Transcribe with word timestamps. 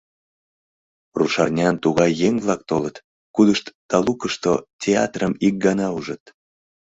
Рушарнян 1.17 1.75
тугай 1.83 2.11
еҥ-влак 2.27 2.61
толыт, 2.69 2.95
кудышт 3.35 3.65
талукышто 3.89 4.53
театрым 4.81 5.33
ик 5.47 5.55
гана 5.65 5.87
ужыт. 5.97 6.23